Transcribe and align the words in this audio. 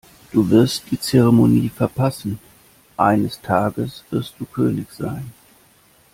Du 0.31 0.49
wirst 0.49 0.85
die 0.89 0.99
Zeremonie 0.99 1.69
verpassen. 1.69 2.39
Eines 2.97 3.39
Tages 3.39 4.03
wirst 4.09 4.33
du 4.39 4.45
König 4.45 4.91
sein. 4.91 5.31